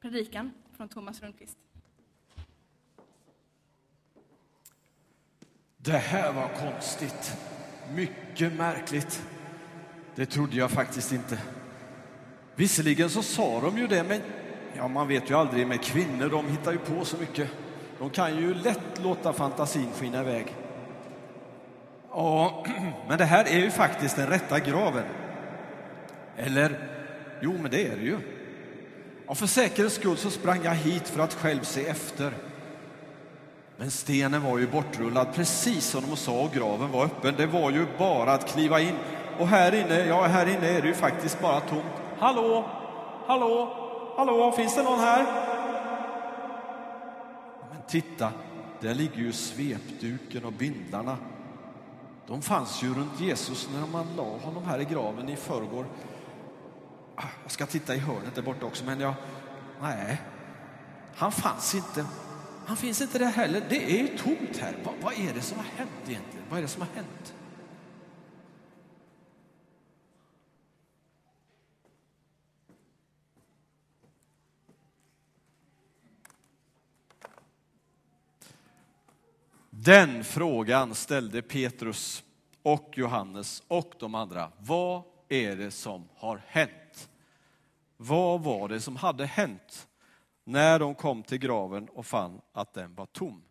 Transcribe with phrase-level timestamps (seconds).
[0.00, 1.56] predikan från Thomas Rundqvist.
[5.76, 7.36] Det här var konstigt.
[7.94, 9.26] Mycket märkligt.
[10.14, 11.38] Det trodde jag faktiskt inte.
[12.54, 14.20] Visserligen så sa de ju det, men
[14.76, 16.28] ja, man vet ju aldrig med kvinnor.
[16.28, 17.50] De hittar ju på så mycket.
[17.98, 20.54] De kan ju lätt låta fantasin skina iväg.
[22.10, 22.66] Ja,
[23.08, 25.04] men det här är ju faktiskt den rätta graven.
[26.36, 26.88] Eller,
[27.40, 28.39] jo, men det är det ju.
[29.30, 32.32] Och för säkerhets skull så sprang jag hit för att själv se efter.
[33.76, 37.34] Men stenen var ju bortrullad precis som de sa och graven var öppen.
[37.36, 38.94] Det var ju bara att kliva in.
[39.38, 41.84] Och här inne, ja här inne är det ju faktiskt bara tomt.
[42.18, 42.64] Hallå,
[43.26, 43.76] hallå,
[44.16, 45.24] hallå, finns det någon här?
[47.70, 48.32] Men titta,
[48.80, 51.16] där ligger ju svepduken och bindlarna.
[52.26, 55.84] De fanns ju runt Jesus när man la honom här i graven i förrgår.
[57.42, 59.14] Jag ska titta i hörnet där borta också, men jag...
[59.80, 60.20] Nej,
[61.14, 62.06] han fanns inte.
[62.66, 63.66] Han finns inte där heller.
[63.68, 64.76] Det är ju tomt här.
[64.84, 66.46] Vad, vad är det som har hänt egentligen?
[66.50, 67.34] Vad är det som har hänt?
[79.70, 82.24] Den frågan ställde Petrus
[82.62, 84.52] och Johannes och de andra.
[84.58, 87.09] Vad är det som har hänt?
[88.02, 89.88] Vad var det som hade hänt
[90.44, 93.44] när de kom till graven och fann att den var tom?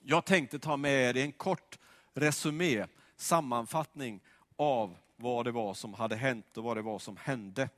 [0.00, 1.78] Jag tänkte ta med er en kort
[2.14, 4.20] resumé, sammanfattning
[4.56, 7.68] av vad det var som hade hänt och vad det var som hände.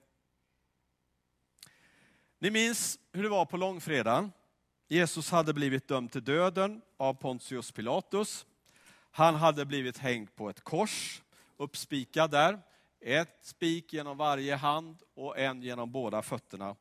[2.39, 4.33] Ni minns hur det var på långfredagen.
[4.89, 8.47] Jesus hade blivit dömd till döden av Pontius Pilatus.
[9.11, 11.23] Han hade blivit hängd på ett kors,
[11.57, 12.59] uppspikad där.
[13.01, 16.77] Ett spik genom varje hand och en genom båda fötterna.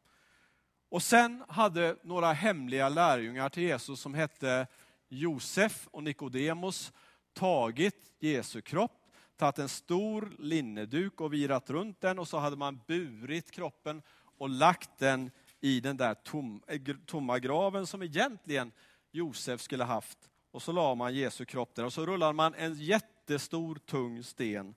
[0.89, 4.67] Och sen hade några hemliga lärjungar till Jesus som hette
[5.09, 6.93] Josef och Nikodemus
[7.33, 9.07] tagit Jesu kropp,
[9.37, 14.01] tagit en stor linneduk och virat runt den och så hade man burit kroppen
[14.37, 18.71] och lagt den i den där tom, eh, tomma graven som egentligen
[19.11, 20.17] Josef skulle haft.
[20.51, 24.75] Och så la man Jesu kropp där och så rullade man en jättestor tung sten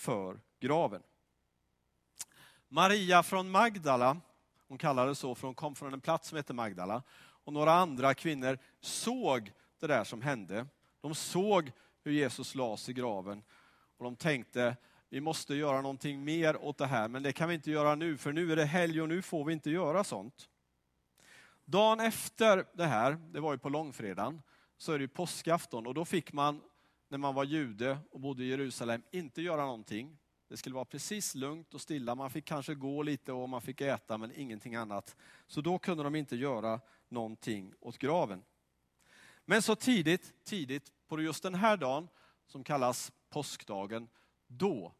[0.00, 1.02] för graven.
[2.68, 4.20] Maria från Magdala,
[4.68, 7.02] hon kallades så för hon kom från en plats som heter Magdala,
[7.44, 10.66] och några andra kvinnor såg det där som hände.
[11.00, 11.72] De såg
[12.04, 13.42] hur Jesus lades i graven
[13.96, 14.76] och de tänkte,
[15.08, 18.16] vi måste göra någonting mer åt det här, men det kan vi inte göra nu,
[18.16, 20.48] för nu är det helg och nu får vi inte göra sånt.
[21.64, 24.42] Dagen efter det här, det var ju på långfredagen,
[24.76, 26.62] så är det ju påskafton och då fick man,
[27.10, 30.18] när man var jude och bodde i Jerusalem, inte göra någonting.
[30.48, 32.14] Det skulle vara precis lugnt och stilla.
[32.14, 35.16] Man fick kanske gå lite och man fick äta, men ingenting annat.
[35.46, 38.42] Så då kunde de inte göra någonting åt graven.
[39.44, 42.08] Men så tidigt, tidigt på just den här dagen,
[42.46, 44.08] som kallas påskdagen,
[44.46, 44.92] då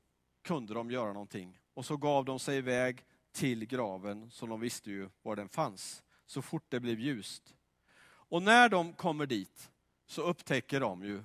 [0.43, 1.59] kunde de göra någonting.
[1.75, 6.03] Och så gav de sig iväg till graven, som de visste ju var den fanns,
[6.27, 7.55] så fort det blev ljust.
[8.03, 9.71] Och när de kommer dit
[10.07, 11.23] så upptäcker de ju,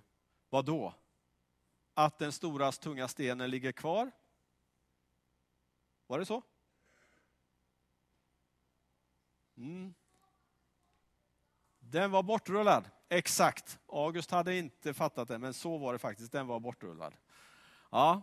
[0.55, 0.93] vad då?
[1.93, 4.11] Att den stora tunga stenen ligger kvar.
[6.07, 6.41] Var det så?
[9.57, 9.93] Mm.
[11.79, 13.79] Den var bortrullad, exakt.
[13.87, 16.31] August hade inte fattat det, men så var det faktiskt.
[16.31, 17.15] Den var bortrullad.
[17.91, 18.21] Ja,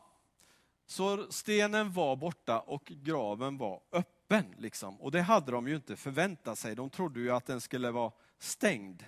[0.86, 4.54] så stenen var borta och graven var öppen.
[4.58, 5.00] Liksom.
[5.00, 6.74] Och det hade de ju inte förväntat sig.
[6.74, 9.04] De trodde ju att den skulle vara stängd.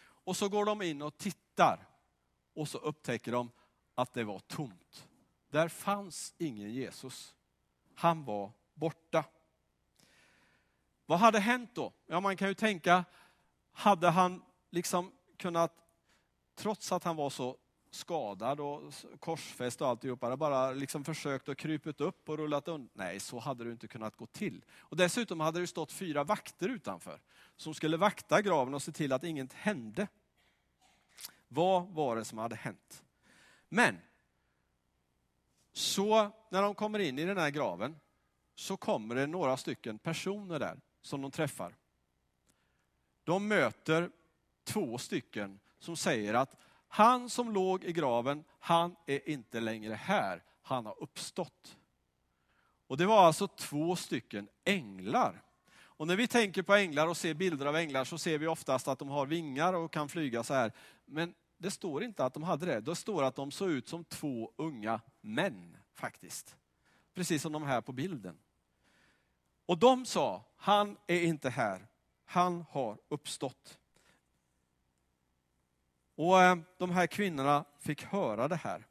[0.00, 1.97] Och så går de in och tittar
[2.58, 3.50] och så upptäcker de
[3.94, 5.08] att det var tomt.
[5.50, 7.34] Där fanns ingen Jesus.
[7.94, 9.24] Han var borta.
[11.06, 11.92] Vad hade hänt då?
[12.06, 13.04] Ja, man kan ju tänka,
[13.72, 15.72] hade han liksom kunnat,
[16.54, 17.56] trots att han var så
[17.90, 22.90] skadad och korsfäst och alltihopa, bara liksom försökt att krypit upp och rullat undan.
[22.92, 24.64] Nej, så hade det inte kunnat gå till.
[24.78, 27.20] Och dessutom hade det stått fyra vakter utanför
[27.56, 30.08] som skulle vakta graven och se till att inget hände.
[31.48, 33.04] Vad var det som hade hänt?
[33.68, 33.98] Men,
[35.72, 37.96] så när de kommer in i den här graven
[38.54, 41.76] så kommer det några stycken personer där som de träffar.
[43.24, 44.10] De möter
[44.64, 46.56] två stycken som säger att
[46.88, 50.42] han som låg i graven, han är inte längre här.
[50.62, 51.76] Han har uppstått.
[52.86, 55.42] Och det var alltså två stycken änglar.
[55.98, 58.88] Och när vi tänker på änglar och ser bilder av änglar så ser vi oftast
[58.88, 60.72] att de har vingar och kan flyga så här.
[61.04, 62.80] Men det står inte att de hade det.
[62.80, 66.56] Det står att de såg ut som två unga män faktiskt.
[67.14, 68.38] Precis som de här på bilden.
[69.66, 71.86] Och de sa, han är inte här,
[72.24, 73.78] han har uppstått.
[76.14, 78.86] Och eh, de här kvinnorna fick höra det här.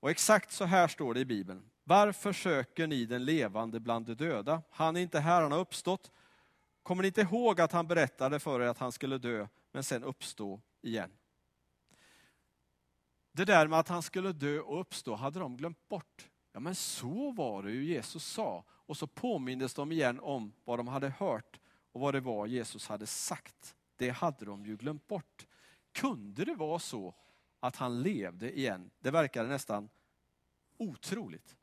[0.00, 1.67] Och exakt så här står det i Bibeln.
[1.88, 4.62] Varför söker ni den levande bland de döda?
[4.70, 6.12] Han är inte här, han har uppstått.
[6.82, 10.04] Kommer ni inte ihåg att han berättade för er att han skulle dö, men sen
[10.04, 11.10] uppstå igen?
[13.32, 16.28] Det där med att han skulle dö och uppstå hade de glömt bort.
[16.52, 18.64] Ja, men så var det ju Jesus sa.
[18.68, 21.60] Och så påmindes de igen om vad de hade hört
[21.92, 23.76] och vad det var Jesus hade sagt.
[23.96, 25.46] Det hade de ju glömt bort.
[25.92, 27.14] Kunde det vara så
[27.60, 28.90] att han levde igen?
[28.98, 29.88] Det verkade nästan
[30.76, 31.56] otroligt.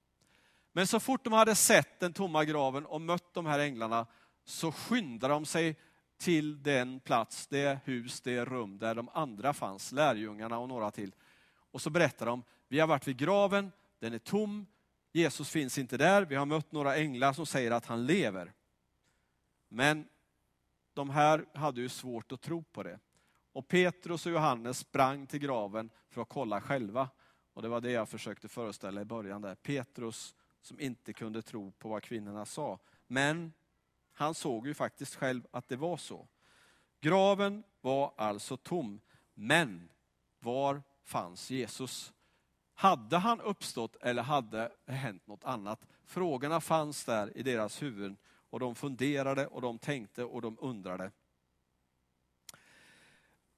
[0.76, 4.08] Men så fort de hade sett den tomma graven och mött de här änglarna
[4.46, 5.76] så skyndade de sig
[6.18, 11.16] till den plats, det hus, det rum där de andra fanns, lärjungarna och några till.
[11.72, 14.66] Och så berättar de, vi har varit vid graven, den är tom,
[15.12, 18.54] Jesus finns inte där, vi har mött några änglar som säger att han lever.
[19.70, 20.08] Men
[20.94, 23.00] de här hade ju svårt att tro på det.
[23.54, 27.10] Och Petrus och Johannes sprang till graven för att kolla själva.
[27.54, 29.56] Och det var det jag försökte föreställa i början där.
[29.56, 32.80] Petrus som inte kunde tro på vad kvinnorna sa.
[33.08, 33.54] Men
[34.14, 36.28] han såg ju faktiskt själv att det var så.
[37.02, 39.02] Graven var alltså tom,
[39.34, 39.90] men
[40.40, 42.14] var fanns Jesus?
[42.74, 45.88] Hade han uppstått eller hade det hänt något annat?
[46.06, 48.18] Frågorna fanns där i deras huvuden
[48.50, 51.12] och de funderade och de tänkte och de undrade.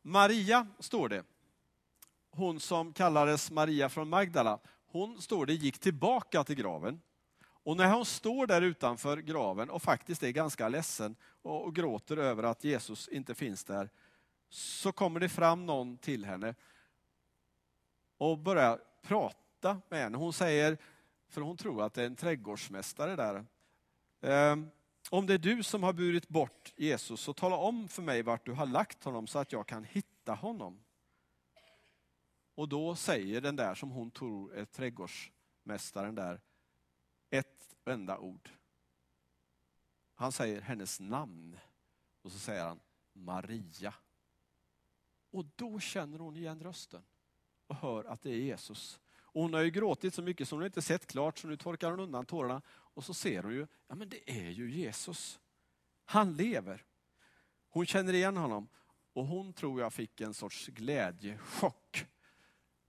[0.02, 1.24] Maria, står det,
[2.30, 7.02] hon som kallades Maria från Magdala, hon står det gick tillbaka till graven.
[7.44, 12.18] Och när hon står där utanför graven och faktiskt är ganska ledsen och, och gråter
[12.18, 13.90] över att Jesus inte finns där,
[14.50, 16.56] så kommer det fram någon till henne
[18.18, 20.18] och börjar prata med henne.
[20.18, 20.78] Hon säger,
[21.30, 23.46] för hon tror att det är en trädgårdsmästare där.
[24.22, 24.70] Ehm,
[25.10, 28.46] om det är du som har burit bort Jesus, så tala om för mig vart
[28.46, 30.80] du har lagt honom så att jag kan hitta honom.
[32.58, 36.42] Och då säger den där som hon tror är trädgårdsmästaren där,
[37.30, 38.50] ett enda ord.
[40.14, 41.60] Han säger hennes namn
[42.22, 42.80] och så säger han
[43.14, 43.94] Maria.
[45.32, 47.04] Och då känner hon igen rösten
[47.68, 49.00] och hör att det är Jesus.
[49.20, 51.92] Och hon har ju gråtit så mycket så hon inte sett klart så nu torkar
[51.92, 55.40] hon undan tårarna och så ser hon ju, ja men det är ju Jesus.
[56.06, 56.86] Han lever.
[57.70, 58.68] Hon känner igen honom
[59.14, 62.08] och hon tror jag fick en sorts glädjechock.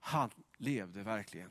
[0.09, 1.51] Han levde verkligen.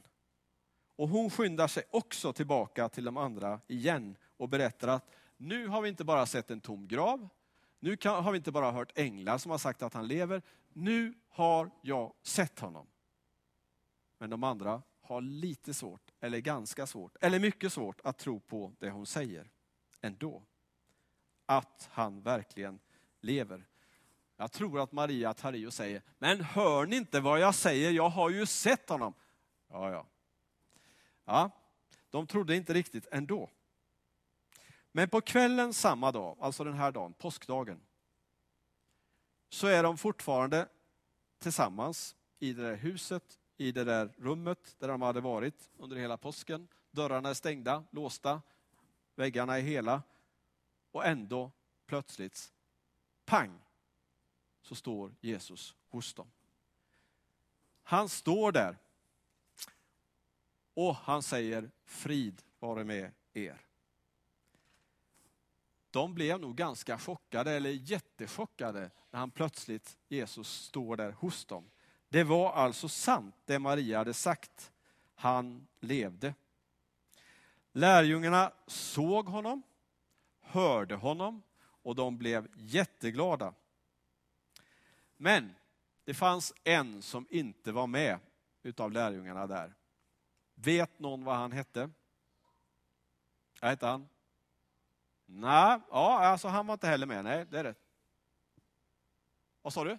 [0.95, 5.81] Och hon skyndar sig också tillbaka till de andra igen och berättar att nu har
[5.81, 7.29] vi inte bara sett en tom grav,
[7.79, 10.41] nu har vi inte bara hört änglar som har sagt att han lever,
[10.73, 12.87] nu har jag sett honom.
[14.17, 18.73] Men de andra har lite svårt, eller ganska svårt, eller mycket svårt att tro på
[18.79, 19.51] det hon säger
[20.01, 20.43] ändå.
[21.45, 22.79] Att han verkligen
[23.21, 23.67] lever.
[24.37, 27.91] Jag tror att Maria tar i och säger, men hör ni inte vad jag säger?
[27.91, 29.13] Jag har ju sett honom.
[29.69, 30.05] Ja, ja.
[31.25, 31.51] Ja,
[32.09, 33.49] de trodde inte riktigt ändå.
[34.91, 37.81] Men på kvällen samma dag, alltså den här dagen, påskdagen,
[39.49, 40.67] så är de fortfarande
[41.39, 46.17] tillsammans i det där huset i det där rummet där de hade varit under hela
[46.17, 46.67] påsken.
[46.91, 48.41] Dörrarna är stängda, låsta,
[49.15, 50.03] väggarna är hela.
[50.91, 51.51] Och ändå
[51.85, 52.51] plötsligt,
[53.25, 53.59] pang,
[54.67, 56.27] så står Jesus hos dem.
[57.83, 58.77] Han står där
[60.73, 63.61] och han säger frid vare med er.
[65.91, 71.69] De blev nog ganska chockade, eller jättechockade, när han plötsligt, Jesus, står där hos dem.
[72.09, 74.71] Det var alltså sant det Maria hade sagt.
[75.15, 76.33] Han levde.
[77.71, 79.63] Lärjungarna såg honom,
[80.41, 83.53] hörde honom och de blev jätteglada.
[85.17, 85.55] Men
[86.05, 88.19] det fanns en som inte var med
[88.63, 89.75] utav lärjungarna där.
[90.55, 91.89] Vet någon vad han hette?
[93.61, 94.09] Vad hette han?
[95.25, 97.23] Nej, ja, alltså han var inte heller med.
[97.23, 97.81] Nej, det är rätt.
[99.61, 99.97] Vad sa du?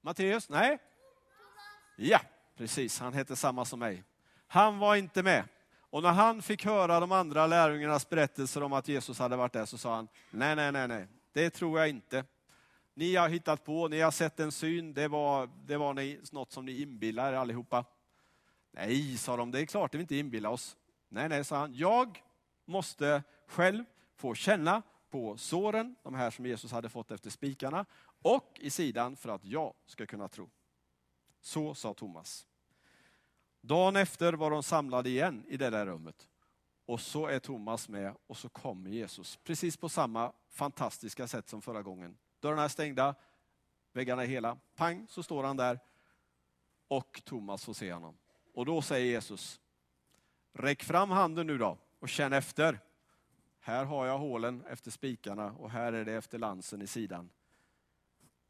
[0.00, 0.48] Matteus?
[0.48, 0.78] Nej?
[1.96, 2.20] Ja,
[2.56, 3.00] precis.
[3.00, 4.04] Han hette samma som mig.
[4.46, 5.44] Han var inte med.
[5.90, 9.64] Och när han fick höra de andra lärjungarnas berättelser om att Jesus hade varit där
[9.64, 12.24] så sa han, nej, nej, nej, nej, det tror jag inte.
[12.98, 16.52] Ni har hittat på, ni har sett en syn, det var, det var ni, något
[16.52, 17.84] som ni inbillar er allihopa.
[18.70, 20.76] Nej, sa de, det är klart att vi inte inbillar oss.
[21.08, 22.22] Nej, nej, sa han, jag
[22.64, 23.84] måste själv
[24.14, 27.86] få känna på såren, de här som Jesus hade fått efter spikarna,
[28.22, 30.50] och i sidan för att jag ska kunna tro.
[31.40, 32.46] Så sa Thomas.
[33.60, 36.28] Dagen efter var de samlade igen i det där rummet.
[36.86, 39.36] Och så är Thomas med och så kommer Jesus.
[39.44, 42.16] Precis på samma fantastiska sätt som förra gången.
[42.40, 43.14] Dörrarna är stängda,
[43.92, 44.58] väggarna är hela.
[44.74, 45.80] Pang, så står han där.
[46.88, 48.18] Och Thomas får se honom.
[48.54, 49.60] Och då säger Jesus,
[50.52, 52.78] räck fram handen nu då och känn efter.
[53.60, 57.30] Här har jag hålen efter spikarna och här är det efter lansen i sidan.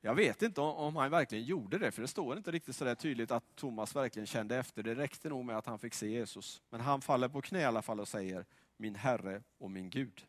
[0.00, 2.94] Jag vet inte om han verkligen gjorde det, för det står inte riktigt så där
[2.94, 4.82] tydligt att Thomas verkligen kände efter.
[4.82, 6.62] Det räckte nog med att han fick se Jesus.
[6.70, 8.44] Men han faller på knä i alla fall och säger,
[8.76, 10.26] min Herre och min Gud.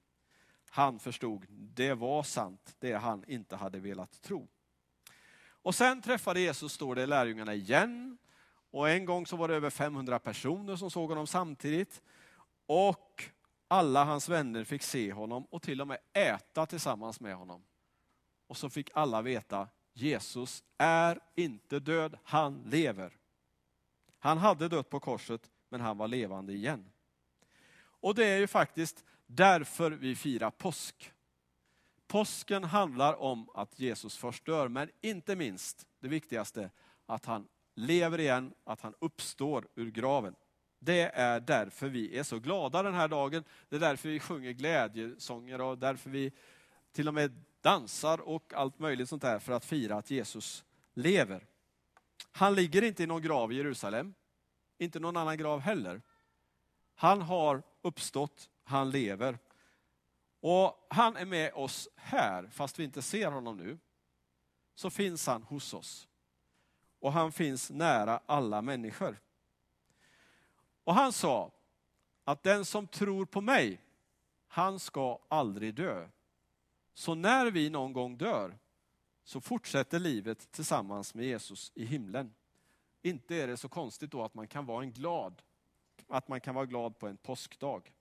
[0.77, 4.47] Han förstod, det var sant, det han inte hade velat tro.
[5.49, 8.17] Och sen träffade Jesus, står det, lärjungarna igen.
[8.71, 12.01] Och en gång så var det över 500 personer som såg honom samtidigt.
[12.65, 13.23] Och
[13.67, 17.63] alla hans vänner fick se honom och till och med äta tillsammans med honom.
[18.47, 23.17] Och så fick alla veta, Jesus är inte död, han lever.
[24.19, 26.89] Han hade dött på korset, men han var levande igen.
[27.79, 31.13] Och det är ju faktiskt därför vi firar påsk.
[32.07, 36.71] Påsken handlar om att Jesus först dör, men inte minst, det viktigaste,
[37.05, 40.35] att han lever igen, att han uppstår ur graven.
[40.79, 43.43] Det är därför vi är så glada den här dagen.
[43.69, 46.31] Det är därför vi sjunger glädjesånger och därför vi
[46.91, 51.47] till och med dansar och allt möjligt sånt där för att fira att Jesus lever.
[52.31, 54.13] Han ligger inte i någon grav i Jerusalem,
[54.77, 56.01] inte någon annan grav heller.
[56.95, 59.39] Han har uppstått, han lever.
[60.39, 63.77] Och han är med oss här, fast vi inte ser honom nu.
[64.75, 66.07] Så finns han hos oss.
[66.99, 69.19] Och han finns nära alla människor.
[70.83, 71.51] Och han sa
[72.23, 73.81] att den som tror på mig,
[74.47, 76.09] han ska aldrig dö.
[76.93, 78.57] Så när vi någon gång dör
[79.23, 82.33] så fortsätter livet tillsammans med Jesus i himlen.
[83.01, 85.41] Inte är det så konstigt då att man kan vara en glad,
[86.07, 87.91] att man kan vara glad på en påskdag.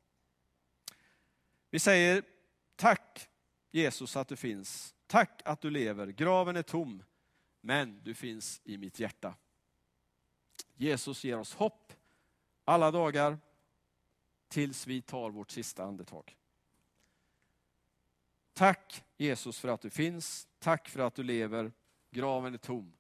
[1.71, 2.23] Vi säger
[2.77, 3.29] tack
[3.71, 4.95] Jesus att du finns.
[5.07, 6.07] Tack att du lever.
[6.07, 7.03] Graven är tom,
[7.61, 9.35] men du finns i mitt hjärta.
[10.75, 11.93] Jesus ger oss hopp
[12.65, 13.39] alla dagar
[14.49, 16.37] tills vi tar vårt sista andetag.
[18.53, 20.49] Tack Jesus för att du finns.
[20.59, 21.73] Tack för att du lever.
[22.11, 22.93] Graven är tom,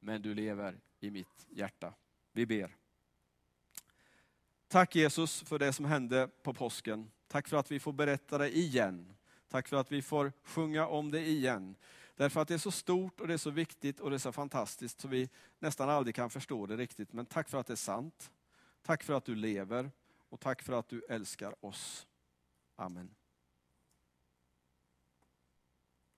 [0.00, 1.94] men du lever i mitt hjärta.
[2.32, 2.76] Vi ber.
[4.68, 7.10] Tack Jesus för det som hände på påsken.
[7.32, 9.14] Tack för att vi får berätta det igen.
[9.48, 11.76] Tack för att vi får sjunga om det igen.
[12.16, 14.32] Därför att det är så stort och det är så viktigt och det är så
[14.32, 17.12] fantastiskt så vi nästan aldrig kan förstå det riktigt.
[17.12, 18.30] Men tack för att det är sant.
[18.82, 19.90] Tack för att du lever
[20.28, 22.06] och tack för att du älskar oss.
[22.76, 23.14] Amen.